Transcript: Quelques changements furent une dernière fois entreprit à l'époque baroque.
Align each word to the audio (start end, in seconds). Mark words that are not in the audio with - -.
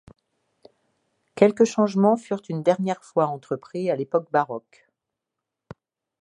Quelques 1.35 1.65
changements 1.65 2.17
furent 2.17 2.41
une 2.49 2.63
dernière 2.63 3.03
fois 3.03 3.27
entreprit 3.27 3.91
à 3.91 3.95
l'époque 3.95 4.31
baroque. 4.31 4.89